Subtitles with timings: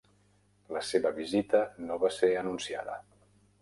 [0.77, 3.01] La seva visita no va ser anunciada.